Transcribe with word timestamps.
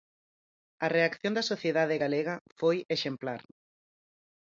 A 0.85 0.87
reacción 0.95 1.33
da 1.37 1.47
sociedade 1.51 1.95
galega 2.03 2.35
foi 2.59 2.77
exemplar. 2.95 3.41